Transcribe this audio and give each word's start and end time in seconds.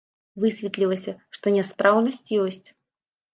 Высветлілася, 0.43 1.13
што 1.37 1.53
няспраўнасць 1.57 2.23
ёсць. 2.47 2.67